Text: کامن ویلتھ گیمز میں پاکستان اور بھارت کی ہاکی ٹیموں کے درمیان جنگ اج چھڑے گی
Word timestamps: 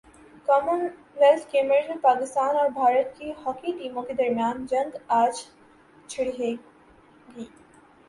کامن 0.47 0.79
ویلتھ 1.15 1.53
گیمز 1.53 1.89
میں 1.89 1.97
پاکستان 2.01 2.55
اور 2.55 2.69
بھارت 2.73 3.15
کی 3.17 3.31
ہاکی 3.45 3.71
ٹیموں 3.79 4.03
کے 4.03 4.13
درمیان 4.15 4.65
جنگ 4.69 4.97
اج 5.19 5.45
چھڑے 6.07 6.31
گی 6.37 6.55